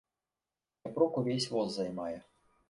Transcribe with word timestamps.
Япрук 0.89 1.19
увесь 1.21 1.49
воз 1.53 1.67
займае. 1.77 2.17